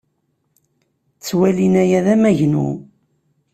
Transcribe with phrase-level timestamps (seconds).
[1.17, 2.67] Ttwalin aya d amagnu.